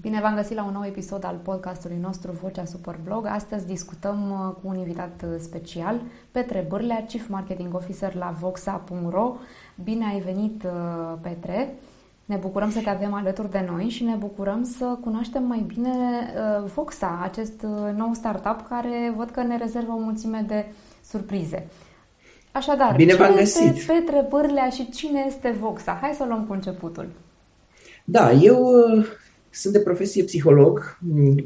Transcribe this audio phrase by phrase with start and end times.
[0.00, 3.26] Bine v-am găsit la un nou episod al podcastului nostru Vocea Superblog.
[3.26, 6.00] Astăzi discutăm uh, cu un invitat uh, special,
[6.30, 9.36] Petre Bârlea, Chief Marketing Officer la Voxa.ro.
[9.84, 11.74] Bine ai venit, uh, Petre!
[12.24, 15.90] Ne bucurăm să te avem alături de noi și ne bucurăm să cunoaștem mai bine
[16.74, 20.66] Voxa, acest nou startup care văd că ne rezervă o mulțime de
[21.04, 21.66] surprize.
[22.52, 23.74] Așadar, Bine cine găsit.
[23.74, 25.98] este Petre Bârlea și cine este Voxa?
[26.00, 27.08] Hai să o luăm cu începutul.
[28.04, 28.72] Da, eu
[29.50, 30.98] sunt de profesie psiholog,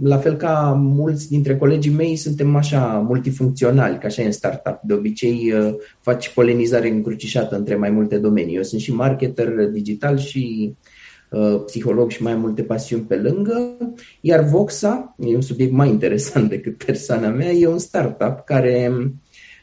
[0.02, 4.80] la fel ca mulți dintre colegii mei suntem așa multifuncționali, ca așa e în startup.
[4.82, 5.52] De obicei
[6.00, 8.56] faci polenizare încrucișată între mai multe domenii.
[8.56, 10.74] Eu sunt și marketer digital și
[11.30, 13.77] uh, psiholog și mai multe pasiuni pe lângă,
[14.20, 18.92] iar Voxa, e un subiect mai interesant decât persoana mea, e un startup care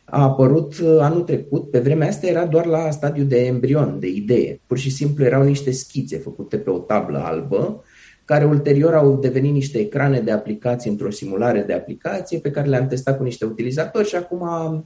[0.05, 4.61] a apărut anul trecut, pe vremea asta era doar la stadiu de embrion, de idee.
[4.67, 7.83] Pur și simplu erau niște schițe făcute pe o tablă albă
[8.25, 12.87] care ulterior au devenit niște ecrane de aplicații într-o simulare de aplicație pe care le-am
[12.87, 14.85] testat cu niște utilizatori și acum a,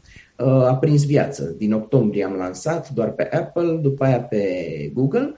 [0.67, 1.55] a prins viață.
[1.57, 4.43] Din octombrie am lansat doar pe Apple, după aia pe
[4.93, 5.35] Google.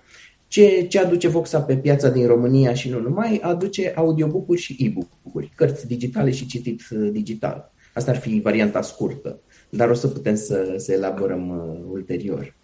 [0.48, 5.52] Ce, ce aduce Voxa pe piața din România și nu numai, aduce audiobook-uri și e-book-uri,
[5.56, 6.82] cărți digitale și citit
[7.12, 7.72] digital.
[7.94, 12.56] Asta ar fi varianta scurtă, dar o să putem să, să elaborăm uh, ulterior.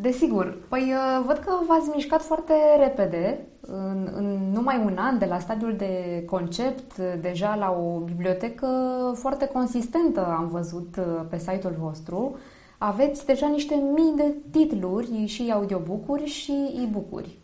[0.00, 0.56] Desigur.
[0.68, 5.38] Păi uh, văd că v-ați mișcat foarte repede, în, în numai un an, de la
[5.38, 8.66] stadiul de concept, deja la o bibliotecă
[9.14, 12.36] foarte consistentă, am văzut uh, pe site-ul vostru.
[12.78, 17.38] Aveți deja niște mii de titluri și audiobook-uri și e-book-uri.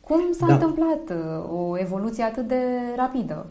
[0.00, 0.52] Cum s-a da.
[0.52, 2.62] întâmplat uh, o evoluție atât de
[2.96, 3.46] rapidă?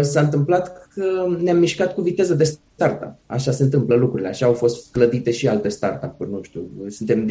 [0.00, 3.14] S-a întâmplat că ne-am mișcat cu viteză de startup.
[3.26, 6.70] Așa se întâmplă lucrurile, așa au fost clădite și alte startup-uri, nu știu.
[6.88, 7.28] Suntem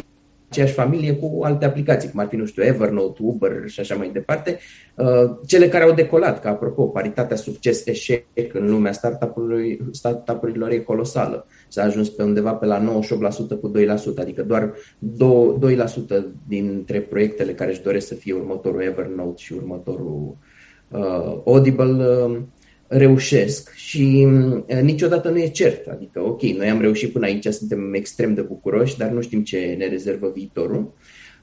[0.50, 4.10] aceeași familie cu alte aplicații, cum ar fi, nu știu, Evernote, Uber și așa mai
[4.14, 4.60] departe,
[4.96, 8.92] uh, cele care au decolat, că apropo, paritatea succes-eșec în lumea
[9.92, 11.46] startup-urilor e colosală.
[11.68, 17.72] S-a ajuns pe undeva pe la 98% cu 2%, adică doar 2% dintre proiectele care
[17.72, 20.38] își doresc să fie următorul Evernote și următorul
[20.92, 22.38] uh, Audible uh,
[22.90, 24.28] reușesc și
[24.68, 25.88] uh, niciodată nu e cert.
[25.88, 29.76] Adică, ok, noi am reușit până aici, suntem extrem de bucuroși, dar nu știm ce
[29.78, 30.94] ne rezervă viitorul.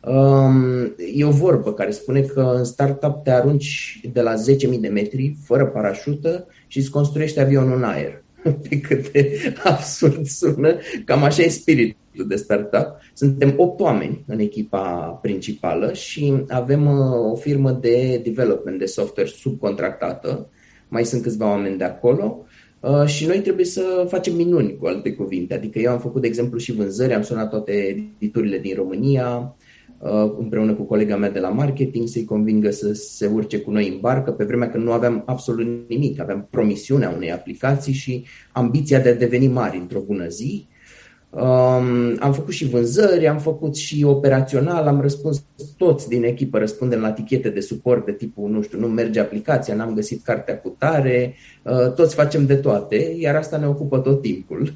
[0.07, 4.89] Um, e o vorbă care spune că în startup te arunci de la 10.000 de
[4.89, 8.25] metri, fără parașută și îți construiești avionul în aer.
[8.69, 12.87] Pe cât de absurd sună, cam așa e spiritul de startup.
[13.15, 19.29] Suntem 8 oameni în echipa principală și avem uh, o firmă de development de software
[19.29, 20.49] subcontractată
[20.89, 22.45] mai sunt câțiva oameni de acolo
[22.81, 25.55] uh, și noi trebuie să facem minuni, cu alte cuvinte.
[25.55, 29.57] Adică eu am făcut, de exemplu, și vânzări, am sunat toate editurile din România,
[29.99, 33.89] uh, împreună cu colega mea de la marketing, să-i convingă să se urce cu noi
[33.89, 39.01] în barcă, pe vremea când nu aveam absolut nimic, aveam promisiunea unei aplicații și ambiția
[39.01, 40.69] de a deveni mari într-o bună zi.
[41.37, 45.45] Um, am făcut și vânzări, am făcut și operațional, am răspuns
[45.77, 49.75] toți din echipă, răspundem la tichete de suport de tipul, nu știu, nu merge aplicația,
[49.75, 54.23] n-am găsit cartea cu tare, uh, toți facem de toate, iar asta ne ocupă tot
[54.23, 54.73] timpul.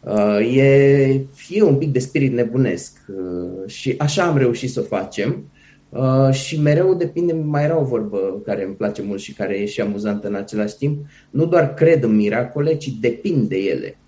[0.00, 4.96] Uh, e, e un pic de spirit nebunesc uh, și așa am reușit să o
[4.96, 5.50] facem.
[5.88, 9.66] Uh, și mereu depinde, mai era o vorbă care îmi place mult și care e
[9.66, 13.98] și amuzantă în același timp, nu doar cred în miracole, ci depind de ele.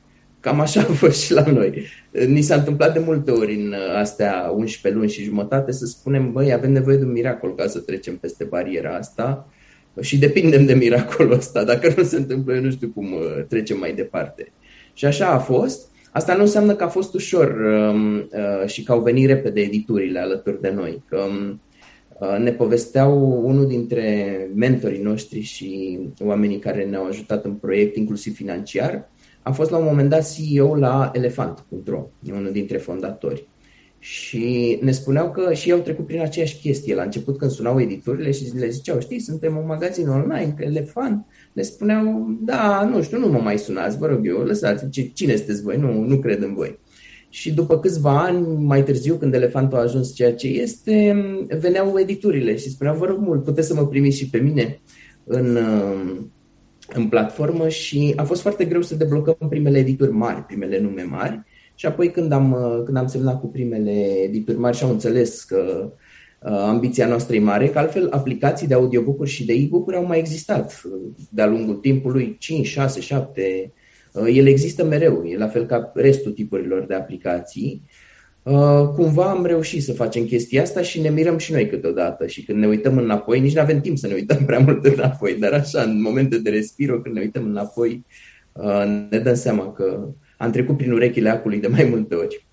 [0.47, 1.83] Cam așa a fost și la noi.
[2.27, 6.53] Ni s-a întâmplat de multe ori în astea 11 luni și jumătate să spunem, băi,
[6.53, 9.49] avem nevoie de un miracol ca să trecem peste bariera asta
[10.01, 11.65] și depindem de miracolul ăsta.
[11.65, 14.53] Dacă nu se întâmplă, eu nu știu cum uh, trecem mai departe.
[14.95, 15.91] Și așa a fost.
[16.13, 20.19] Asta nu înseamnă că a fost ușor um, uh, și că au venit repede editurile
[20.19, 21.03] alături de noi.
[21.09, 21.61] Că um,
[22.19, 28.35] uh, ne povesteau unul dintre mentorii noștri și oamenii care ne-au ajutat în proiect, inclusiv
[28.35, 29.09] financiar,
[29.47, 33.49] a fost la un moment dat CEO la Elefant.ro, unul dintre fondatori.
[33.99, 36.95] Și ne spuneau că și ei au trecut prin aceeași chestie.
[36.95, 41.27] La început când sunau editurile și le ziceau, știi, suntem un magazin online, că Elefant,
[41.53, 45.63] le spuneau, da, nu știu, nu mă mai sunați, vă rog eu, lăsați, cine sunteți
[45.63, 46.79] voi, nu, nu cred în voi.
[47.29, 51.17] Și după câțiva ani, mai târziu, când Elefantul a ajuns ceea ce este,
[51.59, 54.81] veneau editurile și spuneau, vă rog mult, puteți să mă primiți și pe mine
[55.25, 55.59] în,
[56.95, 61.43] în platformă și a fost foarte greu să deblocăm primele edituri mari, primele nume mari.
[61.75, 65.93] Și apoi când am, când am semnat cu primele edituri mari și au înțeles că
[66.43, 70.19] uh, ambiția noastră e mare, că altfel aplicații de audiobook-uri și de e-book-uri au mai
[70.19, 70.83] existat
[71.31, 73.73] de-a lungul timpului, 5, 6, 7,
[74.27, 77.83] ele există mereu, e la fel ca restul tipurilor de aplicații.
[77.85, 78.06] Uh,
[78.95, 82.59] cumva am reușit să facem chestia asta și ne mirăm și noi câteodată și când
[82.59, 85.83] ne uităm înapoi, nici nu avem timp să ne uităm prea mult înapoi, dar așa,
[85.83, 88.05] în momente de respiro, când ne uităm înapoi,
[88.53, 90.09] uh, ne dăm seama că
[90.39, 92.47] am trecut prin urechile acului de mai multe ori.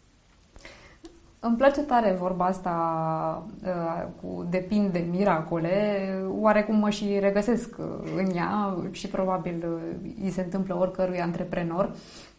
[1.39, 5.71] Îmi place tare vorba asta uh, cu depind de miracole,
[6.39, 7.75] oarecum mă și regăsesc
[8.17, 9.65] în ea și probabil
[10.23, 11.91] îi se întâmplă oricărui antreprenor.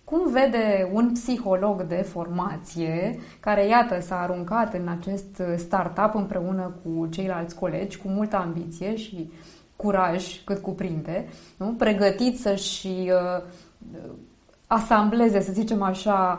[0.04, 7.06] Cum vede un psiholog de formație care, iată, s-a aruncat în acest startup împreună cu
[7.06, 9.30] ceilalți colegi, cu multă ambiție și
[9.76, 11.74] curaj cât cuprinde, nu?
[11.78, 13.42] pregătit să-și uh,
[14.66, 16.38] asambleze, să zicem așa,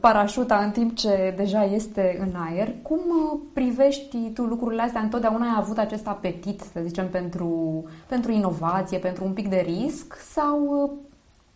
[0.00, 2.74] parașuta în timp ce deja este în aer.
[2.82, 5.00] Cum uh, privești tu lucrurile astea?
[5.00, 10.16] Întotdeauna ai avut acest apetit, să zicem, pentru, pentru inovație, pentru un pic de risc
[10.32, 10.90] sau uh,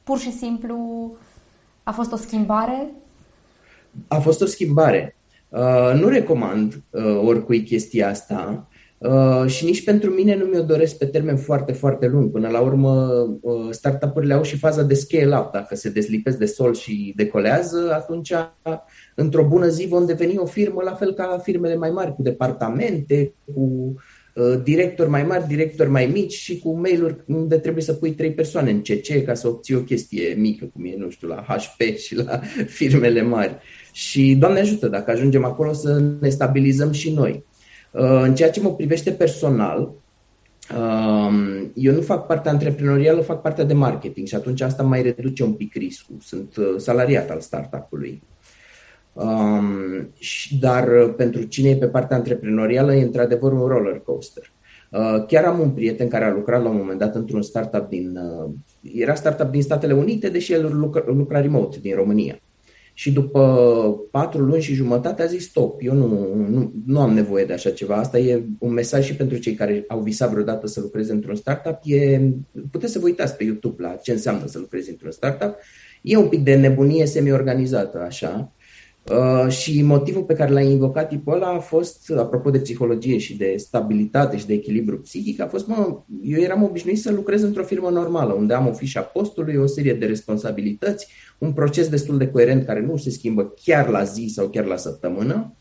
[0.02, 1.10] pur și simplu
[1.90, 2.90] a fost o schimbare?
[4.08, 5.16] A fost o schimbare.
[5.48, 10.98] Uh, nu recomand uh, oricui chestia asta uh, și nici pentru mine nu mi-o doresc
[10.98, 12.30] pe termen foarte, foarte lung.
[12.30, 12.90] Până la urmă,
[13.40, 15.52] uh, startup-urile au și faza de scale-up.
[15.52, 18.32] Dacă se deslipesc de sol și decolează, atunci
[19.14, 23.34] într-o bună zi vom deveni o firmă la fel ca firmele mai mari, cu departamente,
[23.54, 24.19] cu Uh,
[24.62, 28.70] directori mai mari, directori mai mici și cu mail-uri unde trebuie să pui trei persoane
[28.70, 32.16] în CC ca să obții o chestie mică, cum e, nu știu, la HP și
[32.16, 32.40] la
[32.78, 33.56] firmele mari.
[33.92, 37.44] Și, Doamne ajută, dacă ajungem acolo să ne stabilizăm și noi.
[37.90, 39.92] Uh, în ceea ce mă privește personal,
[40.76, 45.42] um, eu nu fac partea antreprenorială, fac partea de marketing și atunci asta mai reduce
[45.42, 46.16] un pic riscul.
[46.20, 48.22] Sunt uh, salariat al startup-ului.
[49.12, 50.10] Um,
[50.60, 54.52] dar uh, pentru cine e pe partea antreprenorială e într-adevăr un roller coaster.
[54.90, 58.16] Uh, chiar am un prieten care a lucrat la un moment dat într-un startup din.
[58.16, 58.50] Uh,
[58.94, 62.40] era startup din Statele Unite, deși el lucra, lucra remote din România.
[62.94, 63.40] Și după
[64.10, 67.70] patru luni și jumătate a zis stop, eu nu, nu, nu am nevoie de așa
[67.70, 67.94] ceva.
[67.94, 71.78] Asta e un mesaj și pentru cei care au visat vreodată să lucreze într-un startup.
[71.84, 72.20] E,
[72.70, 75.56] puteți să vă uitați pe YouTube la ce înseamnă să lucrezi într-un startup.
[76.02, 78.52] E un pic de nebunie semi-organizată așa
[79.08, 83.36] Uh, și motivul pe care l-a invocat tipul ăla a fost, apropo de psihologie și
[83.36, 87.62] de stabilitate și de echilibru psihic, a fost, mă, eu eram obișnuit să lucrez într-o
[87.62, 91.06] firmă normală, unde am o fișă postului, o serie de responsabilități,
[91.38, 94.76] un proces destul de coerent care nu se schimbă chiar la zi sau chiar la
[94.76, 95.56] săptămână.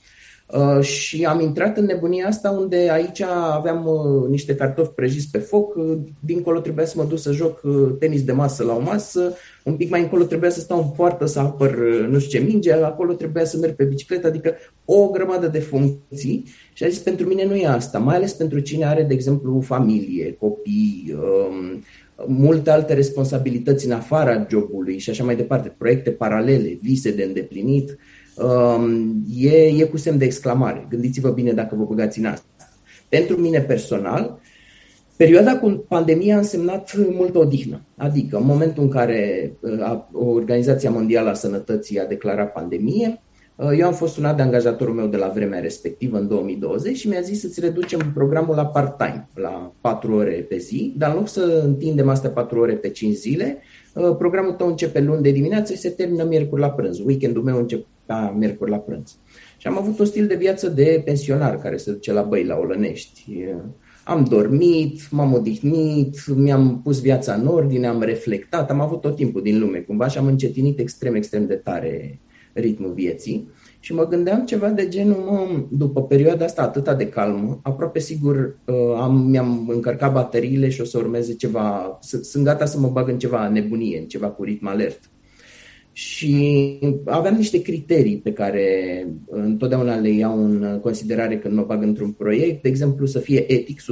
[0.53, 5.37] Uh, și am intrat în nebunia asta unde aici aveam uh, niște cartofi prăjiți pe
[5.37, 8.79] foc, uh, dincolo trebuia să mă duc să joc uh, tenis de masă la o
[8.79, 12.39] masă, un pic mai încolo trebuia să stau în poartă să apăr uh, nu știu
[12.39, 14.53] ce minge, acolo trebuia să merg pe bicicletă, adică
[14.85, 16.45] o grămadă de funcții.
[16.73, 19.61] Și a zis pentru mine nu e asta, mai ales pentru cine are, de exemplu,
[19.61, 21.83] familie, copii, um,
[22.27, 27.89] multe alte responsabilități în afara jobului și așa mai departe, proiecte paralele, vise de îndeplinit,
[27.89, 27.97] um,
[29.35, 30.87] e, e cu semn de exclamare.
[30.89, 32.45] Gândiți-vă bine dacă vă băgați în asta.
[33.09, 34.39] Pentru mine personal,
[35.19, 37.81] Perioada cu pandemia a însemnat multă odihnă.
[37.97, 43.21] Adică, în momentul în care uh, Organizația Mondială a Sănătății a declarat pandemie,
[43.55, 47.07] uh, eu am fost sunat de angajatorul meu de la vremea respectivă, în 2020, și
[47.07, 51.27] mi-a zis să-ți reducem programul la part-time, la 4 ore pe zi, dar în loc
[51.27, 53.57] să întindem astea 4 ore pe 5 zile,
[53.93, 56.99] uh, programul tău începe luni de dimineață și se termină miercuri la prânz.
[56.99, 57.57] Weekendul meu
[58.09, 59.17] începea miercuri la prânz.
[59.57, 62.55] Și am avut un stil de viață de pensionar care se duce la băi, la
[62.55, 63.45] Olănești
[64.03, 69.41] am dormit, m-am odihnit, mi-am pus viața în ordine, am reflectat, am avut tot timpul
[69.41, 72.19] din lume cumva și am încetinit extrem, extrem de tare
[72.53, 73.49] ritmul vieții.
[73.79, 78.57] Și mă gândeam ceva de genul, mă, după perioada asta atâta de calmă, aproape sigur
[78.65, 83.09] uh, am, mi-am încărcat bateriile și o să urmeze ceva, sunt gata să mă bag
[83.09, 84.99] în ceva nebunie, în ceva cu ritm alert.
[85.99, 92.11] Și aveam niște criterii pe care întotdeauna le iau în considerare când mă bag într-un
[92.11, 92.61] proiect.
[92.61, 93.83] De exemplu, să fie etic 100%.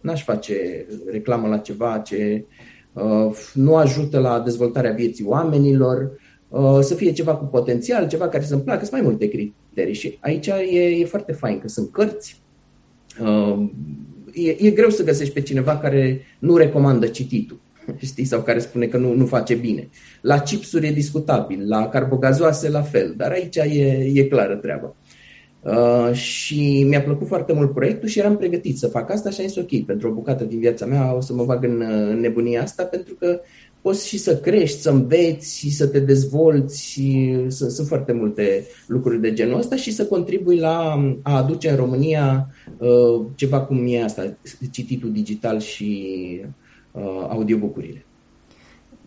[0.00, 2.44] N-aș face reclamă la ceva ce
[2.92, 6.10] uh, nu ajută la dezvoltarea vieții oamenilor,
[6.48, 8.84] uh, să fie ceva cu potențial, ceva care să-mi placă.
[8.84, 12.42] Sunt mai multe criterii și aici e, e foarte fain că sunt cărți.
[13.20, 13.70] Uh,
[14.34, 17.60] e, e greu să găsești pe cineva care nu recomandă cititul
[17.98, 19.88] știi, sau care spune că nu, nu face bine.
[20.20, 24.94] La chipsuri e discutabil, la carbogazoase la fel, dar aici e, e clară treaba.
[25.62, 29.46] Uh, și mi-a plăcut foarte mult proiectul și eram pregătit să fac asta și am
[29.46, 32.62] zis ok, pentru o bucată din viața mea o să mă bag în, în nebunia
[32.62, 33.40] asta pentru că
[33.80, 38.66] poți și să crești, să înveți și să te dezvolți și sunt, sunt foarte multe
[38.86, 43.84] lucruri de genul ăsta și să contribui la a aduce în România uh, ceva cum
[43.88, 44.36] e asta,
[44.70, 46.10] cititul digital și
[46.42, 46.48] uh,
[47.28, 48.06] audiobook-urile.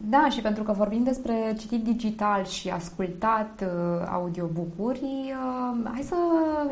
[0.07, 6.15] Da, și pentru că vorbim despre citit digital și ascultat uh, audiobook-uri, uh, hai să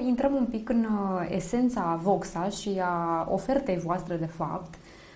[0.05, 4.73] intrăm un pic în uh, esența Voxa și a ofertei voastre de fapt.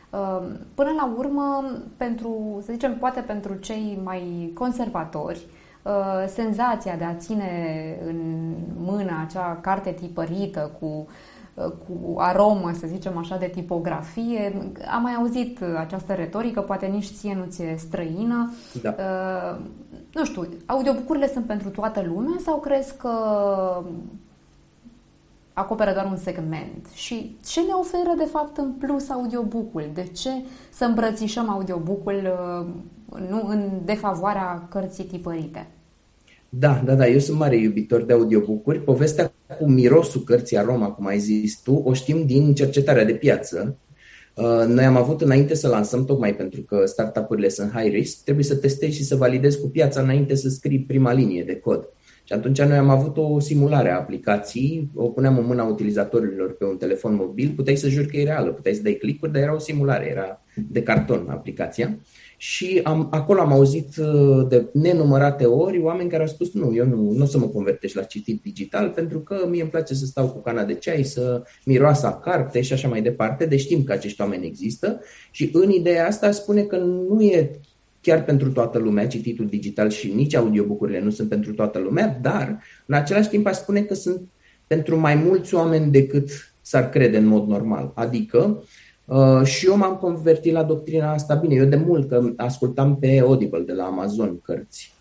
[0.09, 0.41] Uh,
[0.75, 1.63] până la urmă,
[1.97, 5.45] pentru, să zicem, poate pentru cei mai conservatori,
[5.83, 7.49] uh, senzația de a ține
[8.05, 11.05] în mână acea carte tipărită cu uh,
[11.55, 14.71] cu aromă, să zicem așa, de tipografie.
[14.95, 18.53] Am mai auzit această retorică, poate nici ție nu ți-e străină.
[18.81, 18.95] Da.
[18.97, 19.65] Uh,
[20.13, 23.09] nu știu, audiobucurile sunt pentru toată lumea sau crezi că
[25.53, 26.87] acoperă doar un segment?
[26.93, 29.89] Și ce ne oferă, de fapt, în plus audiobook-ul?
[29.93, 30.29] De ce
[30.69, 32.65] să îmbrățișăm audiobook-ul uh,
[33.29, 35.67] nu în defavoarea cărții tipărite?
[36.53, 38.79] Da, da, da, eu sunt mare iubitor de audiobook-uri.
[38.79, 43.77] Povestea cu mirosul cărții aroma, cum ai zis tu, o știm din cercetarea de piață.
[44.35, 48.45] Uh, noi am avut înainte să lansăm, tocmai pentru că startup-urile sunt high risk, trebuie
[48.45, 51.89] să testezi și să validezi cu piața înainte să scrii prima linie de cod.
[52.23, 56.65] Și atunci noi am avut o simulare a aplicației, o puneam în mâna utilizatorilor pe
[56.65, 59.55] un telefon mobil, puteai să juri că e reală, puteai să dai click dar era
[59.55, 61.97] o simulare, era de carton aplicația.
[62.41, 66.85] Și am, acolo am auzit uh, de nenumărate ori oameni care au spus nu, eu
[66.85, 70.05] nu, nu o să mă convertesc la citit digital pentru că mie îmi place să
[70.05, 73.45] stau cu cana de ceai, să miroasă a carte și așa mai departe.
[73.45, 74.99] Deci știm că acești oameni există
[75.31, 77.59] și în ideea asta spune că nu e
[78.01, 82.63] chiar pentru toată lumea cititul digital și nici audiobucurile nu sunt pentru toată lumea, dar
[82.85, 84.21] în același timp aș spune că sunt
[84.67, 86.29] pentru mai mulți oameni decât
[86.61, 87.91] s-ar crede în mod normal.
[87.95, 88.67] Adică Uh,
[89.43, 91.35] și eu m-am convertit la doctrina asta.
[91.35, 94.93] Bine, eu de mult că ascultam pe Audible de la Amazon cărți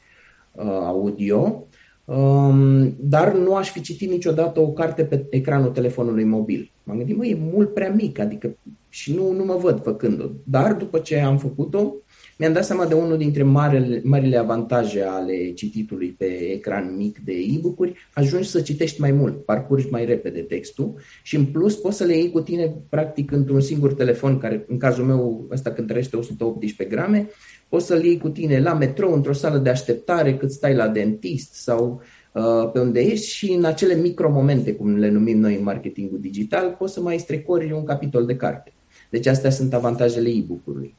[0.53, 1.67] uh, audio,
[2.05, 6.71] um, dar nu aș fi citit niciodată o carte pe ecranul telefonului mobil.
[6.83, 8.57] M-am gândit, mă, e mult prea mic, adică
[8.89, 10.25] și nu, nu mă văd făcând-o.
[10.45, 11.95] Dar după ce am făcut-o,
[12.41, 17.33] mi-am dat seama de unul dintre marele, marile avantaje ale cititului pe ecran mic de
[17.33, 22.05] e-book-uri, ajungi să citești mai mult, parcurgi mai repede textul și în plus poți să
[22.05, 26.97] le iei cu tine practic într-un singur telefon, care în cazul meu ăsta cântărește 118
[26.97, 27.29] grame,
[27.69, 31.55] poți să-l iei cu tine la metrou, într-o sală de așteptare, cât stai la dentist
[31.55, 36.21] sau uh, pe unde ești și în acele micromomente, cum le numim noi în marketingul
[36.21, 38.73] digital, poți să mai strecori un capitol de carte.
[39.11, 40.99] Deci astea sunt avantajele e-book-ului.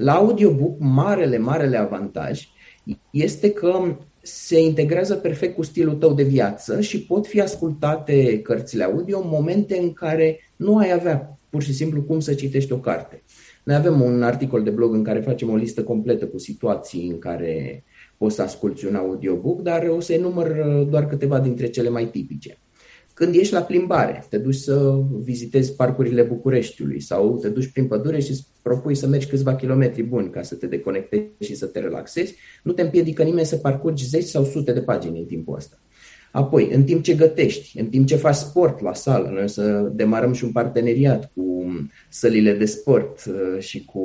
[0.00, 2.48] La audiobook, marele, marele avantaj
[3.10, 8.84] este că se integrează perfect cu stilul tău de viață și pot fi ascultate cărțile
[8.84, 12.78] audio în momente în care nu ai avea pur și simplu cum să citești o
[12.78, 13.22] carte.
[13.64, 17.18] Noi avem un articol de blog în care facem o listă completă cu situații în
[17.18, 17.84] care
[18.16, 20.48] poți să asculti un audiobook, dar o să enumăr
[20.90, 22.58] doar câteva dintre cele mai tipice.
[23.18, 28.20] Când ești la plimbare, te duci să vizitezi parcurile Bucureștiului sau te duci prin pădure
[28.20, 31.80] și îți propui să mergi câțiva kilometri buni ca să te deconectezi și să te
[31.80, 35.78] relaxezi, nu te împiedică nimeni să parcurgi zeci sau sute de pagini în timpul ăsta.
[36.30, 39.90] Apoi, în timp ce gătești, în timp ce faci sport la sală, noi o să
[39.94, 41.66] demarăm și un parteneriat cu
[42.08, 44.00] sălile de sport uh, și cu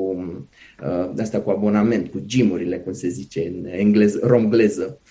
[0.83, 5.01] uh, asta cu abonament, cu gymurile, cum se zice în engleză, romgleză.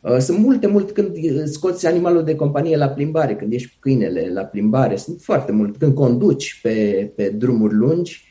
[0.00, 4.30] Uh, sunt multe, mult când scoți animalul de companie la plimbare, când ești cu câinele
[4.32, 5.76] la plimbare, sunt foarte mult.
[5.76, 8.24] Când conduci pe, pe drumuri lungi,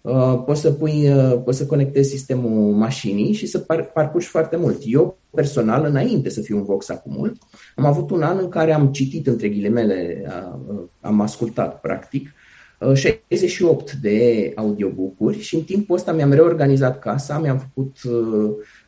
[0.00, 4.56] uh, poți să pui, uh, poți să conectezi sistemul mașinii și să par, parcurgi foarte
[4.56, 4.80] mult.
[4.84, 7.32] Eu, personal, înainte să fiu un Vox acum,
[7.76, 10.24] am avut un an în care am citit, între ghilimele,
[11.00, 12.28] am ascultat, practic,
[12.94, 17.96] 68 de audiobook-uri și în timpul ăsta mi-am reorganizat casa, mi-am făcut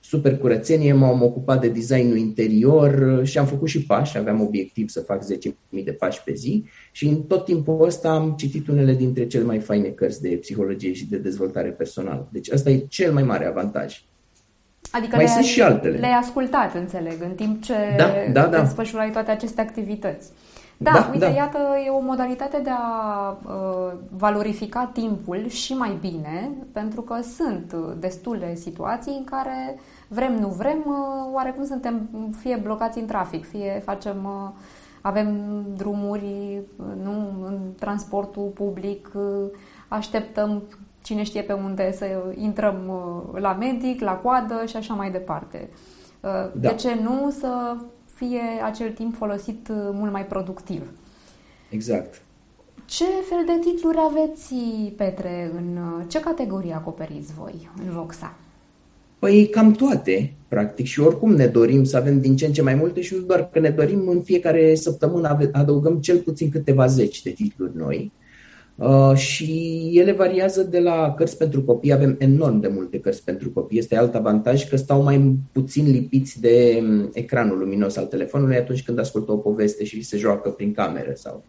[0.01, 5.01] super curățenie, m-am ocupat de designul interior și am făcut și pași, aveam obiectiv să
[5.01, 9.27] fac 10.000 de pași pe zi și în tot timpul ăsta am citit unele dintre
[9.27, 12.29] cele mai faine cărți de psihologie și de dezvoltare personală.
[12.33, 14.05] Deci asta e cel mai mare avantaj.
[14.91, 15.99] Adică mai sunt și altele.
[15.99, 18.61] Le-ai ascultat, înțeleg, în timp ce da, da, da.
[18.61, 20.29] desfășurai toate aceste activități.
[20.79, 21.31] Da, da uite, da.
[21.31, 27.75] iată, e o modalitate de a uh, valorifica timpul și mai bine, pentru că sunt
[27.99, 29.79] destule situații în care
[30.09, 34.51] vrem, nu vrem, uh, oarecum suntem fie blocați în trafic, fie facem, uh,
[35.01, 35.37] avem
[35.77, 37.13] drumuri, uh, nu,
[37.45, 39.51] în transportul public, uh,
[39.89, 40.63] așteptăm
[41.03, 45.69] cine știe pe unde să intrăm uh, la medic, la coadă și așa mai departe.
[46.21, 46.69] Uh, da.
[46.69, 47.77] De ce nu să
[48.17, 50.83] fie acel timp folosit uh, mult mai productiv.
[51.71, 52.23] Exact.
[52.85, 54.55] Ce fel de titluri aveți,
[54.97, 55.51] Petre?
[55.57, 58.37] În uh, ce categorie acoperiți voi în Voxa?
[59.19, 62.75] Păi cam toate, practic, și oricum ne dorim să avem din ce în ce mai
[62.75, 67.23] multe și nu doar că ne dorim în fiecare săptămână adăugăm cel puțin câteva zeci
[67.23, 68.13] de titluri noi.
[68.15, 68.26] Uh,
[69.15, 73.79] și ele variază de la cărți pentru copii, avem enorm de multe cărți pentru copii.
[73.79, 78.83] Este alt avantaj că stau mai puțin lipiți de um, ecranul luminos al telefonului atunci
[78.83, 81.45] când ascultă o poveste și se joacă prin cameră sau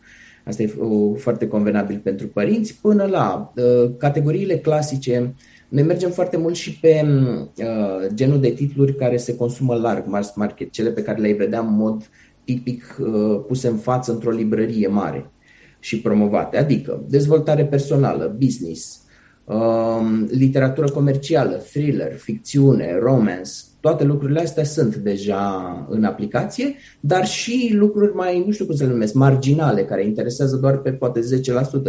[0.48, 5.36] Asta e uh, foarte convenabil pentru părinți, până la uh, categoriile clasice.
[5.70, 10.06] Noi mergem foarte mult și pe um, uh, genul de titluri care se consumă larg,
[10.06, 12.10] mass market, cele pe care le-ai vedea în mod
[12.44, 15.32] tipic uh, puse în față într-o librărie mare
[15.80, 19.02] și promovate, adică dezvoltare personală, business,
[19.46, 27.72] um, literatură comercială, thriller, ficțiune, romance, toate lucrurile astea sunt deja în aplicație, dar și
[27.74, 31.20] lucruri mai, nu știu cum să le numesc, marginale, care interesează doar pe poate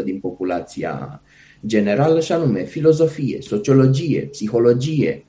[0.00, 1.22] 10% din populația
[1.66, 5.24] generală, și anume filozofie, sociologie, psihologie,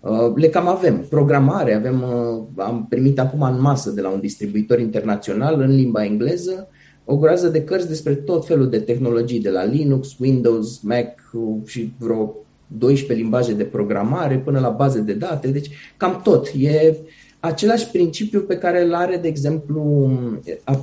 [0.00, 1.06] uh, le cam avem.
[1.10, 6.04] Programare, avem, uh, am primit acum în masă de la un distribuitor internațional în limba
[6.04, 6.68] engleză
[7.04, 11.20] o groază de cărți despre tot felul de tehnologii, de la Linux, Windows, Mac
[11.64, 12.34] și vreo
[12.66, 16.50] 12 limbaje de programare până la baze de date, deci cam tot.
[16.58, 16.96] E
[17.40, 20.10] același principiu pe care îl are, de exemplu,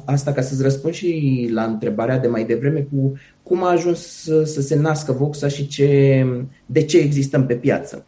[0.05, 3.13] asta ca să-ți răspund și la întrebarea de mai devreme cu
[3.43, 6.25] cum a ajuns să, să se nască Voxa și ce,
[6.65, 8.05] de ce existăm pe piață.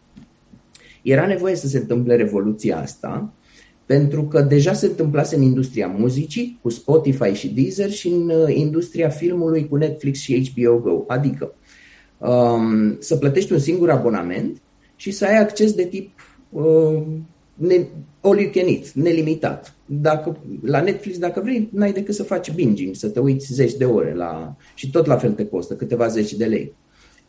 [1.01, 3.33] Era nevoie să se întâmple revoluția asta,
[3.85, 8.55] pentru că deja se întâmplase în industria muzicii cu Spotify și Deezer și în uh,
[8.55, 11.03] industria filmului cu Netflix și HBO Go.
[11.07, 11.53] Adică
[12.17, 14.61] um, să plătești un singur abonament
[14.95, 17.87] și să ai acces de tip um, ne,
[18.21, 19.75] all you can eat, nelimitat.
[19.85, 23.85] Dacă, la Netflix, dacă vrei, n-ai decât să faci binging, să te uiți zeci de
[23.85, 26.73] ore la, și tot la fel te costă, câteva zeci de lei.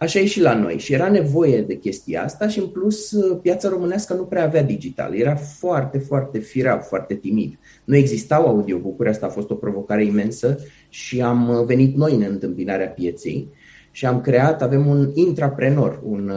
[0.05, 3.69] Așa e și la noi și era nevoie de chestia asta și în plus piața
[3.69, 5.15] românească nu prea avea digital.
[5.15, 7.59] Era foarte, foarte firav, foarte timid.
[7.85, 10.59] Nu existau audiobook asta a fost o provocare imensă
[10.89, 13.49] și am venit noi în întâmpinarea pieței
[13.91, 16.33] și am creat, avem un intraprenor, un,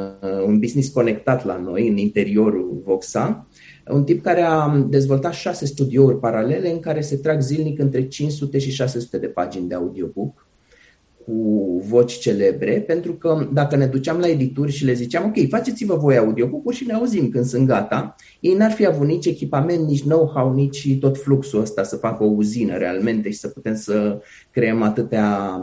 [0.45, 3.47] un business conectat la noi în interiorul Voxa,
[3.89, 8.57] un tip care a dezvoltat șase studiouri paralele în care se trag zilnic între 500
[8.57, 10.46] și 600 de pagini de audiobook
[11.27, 15.95] cu voci celebre, pentru că dacă ne duceam la edituri și le ziceam, ok, faceți-vă
[15.95, 20.03] voi audiobook și ne auzim când sunt gata, ei n-ar fi avut nici echipament, nici
[20.03, 24.81] know-how, nici tot fluxul ăsta să facă o uzină realmente și să putem să creăm
[24.81, 25.61] atâtea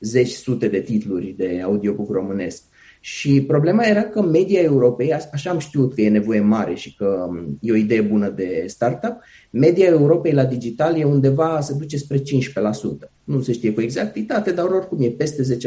[0.00, 2.62] zeci, sute de titluri de audiobook românesc.
[3.04, 7.28] Și problema era că media Europei, așa am știut că e nevoie mare și că
[7.60, 9.16] e o idee bună de startup,
[9.50, 12.22] media Europei la digital e undeva, se duce spre 15%.
[13.24, 15.58] Nu se știe cu exactitate, dar oricum e peste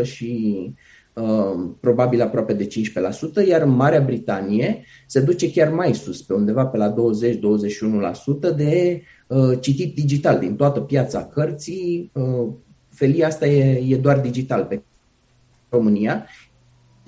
[0.00, 0.74] 10% și
[1.12, 2.68] uh, probabil aproape de
[3.44, 6.94] 15%, iar în Marea Britanie se duce chiar mai sus, pe undeva pe la
[8.52, 12.10] 20-21% de uh, citit digital din toată piața cărții.
[12.12, 12.48] Uh,
[12.88, 14.82] felia asta e, e doar digital pe
[15.68, 16.26] România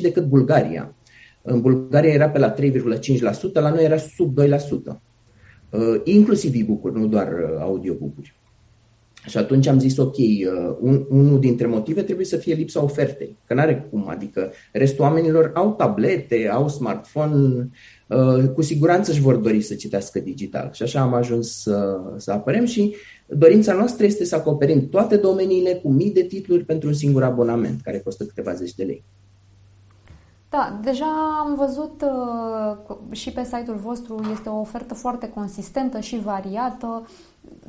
[0.01, 0.95] decât Bulgaria.
[1.43, 2.63] În Bulgaria era pe la 3,5%,
[3.53, 5.01] la noi era sub 2%.
[5.71, 8.35] Uh, inclusiv e-book-uri, nu doar uh, audiobook-uri.
[9.27, 13.37] Și atunci am zis, ok, uh, un, unul dintre motive trebuie să fie lipsa ofertei,
[13.47, 17.69] că nu are cum, adică restul oamenilor au tablete, au smartphone,
[18.55, 20.71] cu siguranță își vor dori să citească digital.
[20.73, 22.95] Și așa am ajuns să, să apărem și
[23.27, 27.81] dorința noastră este să acoperim toate domeniile cu mii de titluri pentru un singur abonament,
[27.81, 29.05] care costă câteva zeci de lei.
[30.51, 36.21] Da, deja am văzut uh, și pe site-ul vostru este o ofertă foarte consistentă și
[36.21, 37.09] variată.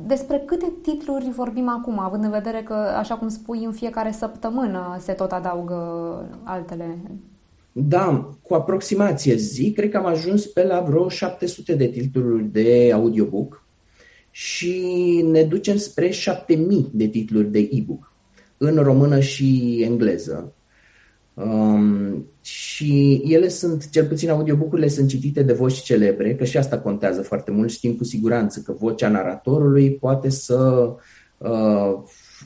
[0.07, 4.97] Despre câte titluri vorbim acum, având în vedere că, așa cum spui, în fiecare săptămână
[4.99, 5.79] se tot adaugă
[6.43, 6.97] altele?
[7.71, 12.91] Da, cu aproximație zi, cred că am ajuns pe la vreo 700 de titluri de
[12.93, 13.63] audiobook
[14.31, 18.11] și ne ducem spre 7000 de titluri de e-book
[18.57, 20.53] în română și engleză.
[21.33, 26.79] Um, și ele sunt, cel puțin audiobook-urile sunt citite de voci celebre, că și asta
[26.79, 27.69] contează foarte mult.
[27.69, 30.89] Știm cu siguranță că vocea naratorului poate să
[31.37, 31.93] uh,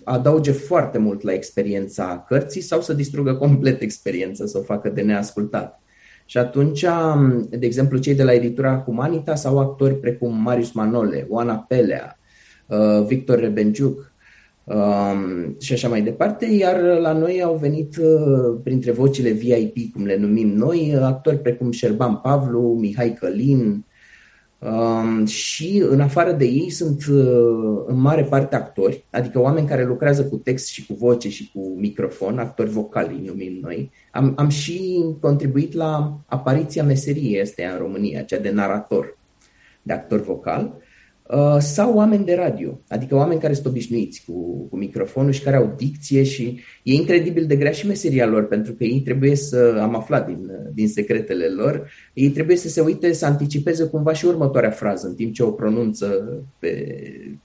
[0.03, 5.01] adauge foarte mult la experiența cărții sau să distrugă complet experiența, să o facă de
[5.01, 5.79] neascultat.
[6.25, 11.25] Și atunci, um, de exemplu, cei de la editura Humanitas au actori precum Marius Manole,
[11.29, 12.19] Oana Pelea,
[12.65, 14.13] uh, Victor Rebenciuc,
[14.65, 20.05] Um, și așa mai departe, iar la noi au venit uh, printre vocile VIP, cum
[20.05, 23.85] le numim noi, actori precum Șerban Pavlu, Mihai Călin
[24.59, 29.85] um, și în afară de ei sunt uh, în mare parte actori, adică oameni care
[29.85, 33.91] lucrează cu text și cu voce și cu microfon, actori vocali numim noi.
[34.11, 39.17] Am, am și contribuit la apariția meseriei astea în România, cea de narator,
[39.81, 40.83] de actor vocal.
[41.29, 45.55] Uh, sau oameni de radio, adică oameni care sunt obișnuiți cu, cu microfonul și care
[45.55, 49.77] au dicție și e incredibil de grea și meseria lor, pentru că ei trebuie să,
[49.81, 54.25] am aflat din, din secretele lor, ei trebuie să se uite, să anticipeze cumva și
[54.25, 56.05] următoarea frază, în timp ce o pronunță
[56.59, 56.97] pe,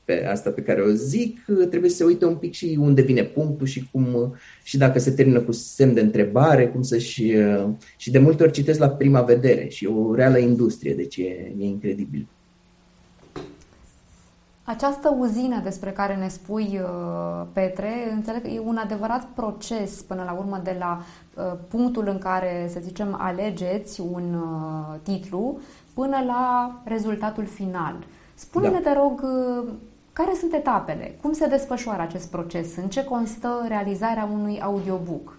[0.04, 3.24] pe asta pe care o zic, trebuie să se uite un pic și unde vine
[3.24, 7.36] punctul și cum și dacă se termină cu semn de întrebare, cum să și,
[7.96, 11.52] și de multe ori citesc la prima vedere și e o reală industrie, deci e,
[11.58, 12.26] e incredibil.
[14.70, 20.22] Această uzină despre care ne spui, uh, Petre, înțeleg că e un adevărat proces până
[20.26, 21.04] la urmă de la
[21.34, 25.58] uh, punctul în care, să zicem, alegeți un uh, titlu
[25.94, 27.96] până la rezultatul final.
[28.34, 28.90] Spune-ne, da.
[28.90, 29.24] te rog,
[30.12, 31.14] care sunt etapele?
[31.20, 32.76] Cum se desfășoară acest proces?
[32.76, 35.38] În ce constă realizarea unui audiobook?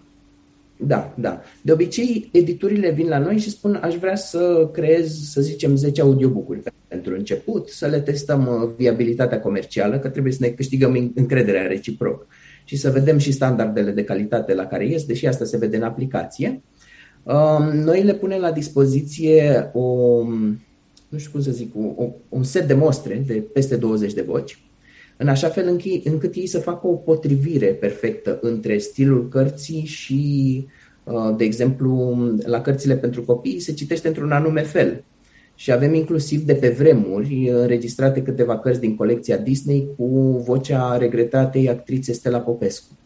[0.77, 1.41] Da, da.
[1.61, 6.01] De obicei, editurile vin la noi și spun aș vrea să creez, să zicem, 10
[6.01, 11.67] audiobook-uri pentru început, să le testăm uh, viabilitatea comercială, că trebuie să ne câștigăm încrederea
[11.67, 12.27] reciproc
[12.63, 15.83] și să vedem și standardele de calitate la care ies, deși asta se vede în
[15.83, 16.61] aplicație.
[17.23, 19.85] Um, noi le punem la dispoziție o,
[21.09, 21.71] nu știu cum să zic,
[22.29, 24.59] un set de mostre de peste 20 de voci,
[25.17, 30.65] în așa fel încât ei să facă o potrivire perfectă între stilul cărții și,
[31.03, 35.03] uh, de exemplu, la cărțile pentru copii se citește într-un anume fel.
[35.61, 40.05] Și avem inclusiv de pe vremuri înregistrate câteva cărți din colecția Disney cu
[40.45, 42.97] vocea regretatei actrițe Stella Popescu.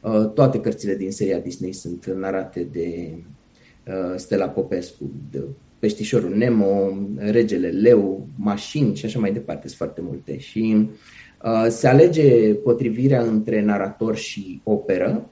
[0.00, 3.12] Uh, toate cărțile din seria Disney sunt narate de
[3.86, 5.42] uh, Stella Popescu, de
[5.78, 10.38] Peștișorul Nemo, Regele Leu, Mașini și așa mai departe, sunt foarte multe.
[10.38, 10.88] Și
[11.46, 15.30] Uh, se alege potrivirea între narator și operă,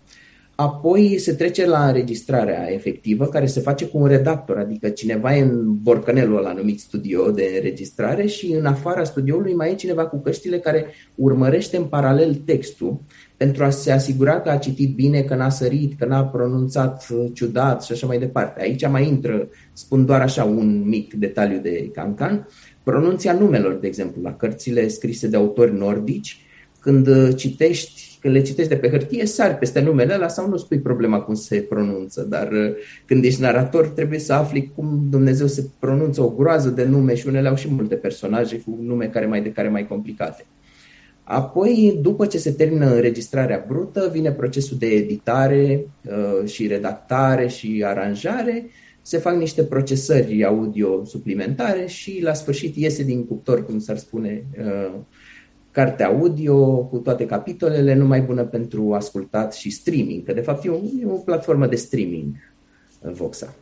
[0.57, 5.43] apoi se trece la înregistrarea efectivă, care se face cu un redactor, adică cineva e
[5.43, 10.21] în borcanelul ăla numit studio de înregistrare și în afara studioului mai e cineva cu
[10.21, 13.01] căștile care urmărește în paralel textul
[13.37, 17.83] pentru a se asigura că a citit bine, că n-a sărit, că n-a pronunțat ciudat
[17.83, 18.61] și așa mai departe.
[18.61, 22.49] Aici mai intră, spun doar așa un mic detaliu de cancan,
[22.83, 26.39] pronunția numelor, de exemplu, la cărțile scrise de autori nordici,
[26.81, 30.57] când uh, citești, când le citești de pe hârtie, sari peste numele ăla sau nu
[30.57, 35.47] spui problema cum se pronunță, dar uh, când ești narator trebuie să afli cum Dumnezeu
[35.47, 39.27] se pronunță o groază de nume și unele au și multe personaje cu nume care
[39.27, 40.47] mai de care mai complicate.
[41.25, 47.83] Apoi, după ce se termină înregistrarea brută, vine procesul de editare uh, și redactare și
[47.87, 48.67] aranjare
[49.03, 54.45] se fac niște procesări audio suplimentare și la sfârșit iese din cuptor, cum s-ar spune,
[54.59, 54.95] uh,
[55.75, 60.69] cartea audio cu toate capitolele, numai bună pentru ascultat și streaming, că de fapt e
[60.69, 62.35] o, e o platformă de streaming
[63.01, 63.55] uh, Voxa.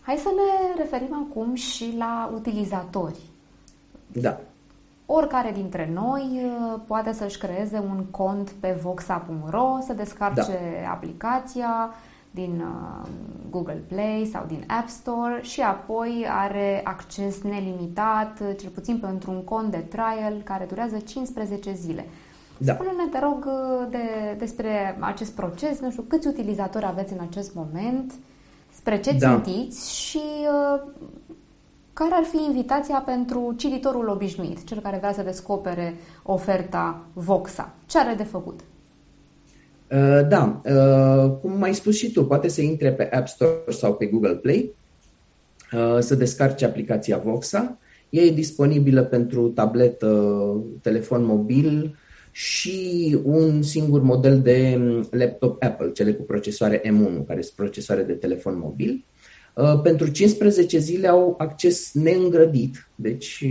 [0.00, 3.20] Hai să ne referim acum și la utilizatori.
[4.12, 4.40] Da.
[5.06, 10.90] Oricare dintre noi uh, poate să-și creeze un cont pe voxa.ro, să descarce da.
[10.90, 11.94] aplicația,
[12.40, 13.08] din uh,
[13.50, 19.30] Google Play sau din App Store și apoi are acces nelimitat, uh, cel puțin pentru
[19.30, 22.06] un cont de trial care durează 15 zile.
[22.58, 22.72] Da.
[22.72, 27.54] Spune-ne, te rog, uh, de, despre acest proces, nu știu, câți utilizatori aveți în acest
[27.54, 28.12] moment,
[28.74, 29.28] spre ce da.
[29.28, 30.22] țintiți și
[30.72, 30.80] uh,
[31.92, 37.74] care ar fi invitația pentru cititorul obișnuit, cel care vrea să descopere oferta Voxa?
[37.86, 38.60] Ce are de făcut?
[39.92, 43.94] Uh, da, uh, cum ai spus și tu, poate să intre pe App Store sau
[43.94, 44.74] pe Google Play,
[45.72, 47.78] uh, să descarce aplicația Voxa.
[48.08, 50.42] Ea e disponibilă pentru tabletă,
[50.82, 51.98] telefon mobil
[52.30, 58.12] și un singur model de laptop Apple, cele cu procesoare M1, care sunt procesoare de
[58.12, 59.04] telefon mobil.
[59.82, 63.44] Pentru 15 zile au acces neîngrădit, deci